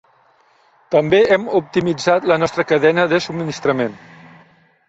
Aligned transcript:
També 0.95 1.19
hem 1.35 1.45
optimitzat 1.59 2.27
la 2.33 2.39
nostra 2.45 2.65
cadena 2.73 3.07
de 3.15 3.23
subministrament. 3.29 3.95